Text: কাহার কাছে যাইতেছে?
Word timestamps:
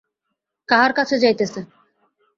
কাহার 0.69 0.91
কাছে 0.97 1.15
যাইতেছে? 1.17 1.59